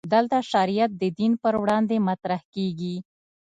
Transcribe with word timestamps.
دلته 0.13 0.37
شریعت 0.51 0.91
د 1.01 1.03
دین 1.19 1.31
پر 1.41 1.53
وړاندې 1.61 1.95
مطرح 2.09 2.41
کېږي. 2.55 2.95